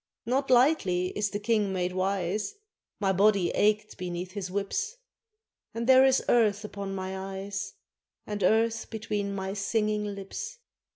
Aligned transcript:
Not 0.25 0.49
lightly 0.49 1.09
is 1.15 1.31
a 1.35 1.37
King 1.39 1.71
made 1.71 1.93
wise, 1.93 2.55
My 2.99 3.13
body 3.13 3.51
ached 3.51 3.99
beneath 3.99 4.31
his 4.31 4.49
whips, 4.49 4.97
And 5.75 5.85
there 5.85 6.03
is 6.05 6.25
earth 6.27 6.65
upon 6.65 6.95
my 6.95 7.15
eyes, 7.37 7.75
And 8.25 8.41
earth 8.41 8.89
between 8.89 9.31
my 9.35 9.53
singing 9.53 10.05
lips. 10.15 10.57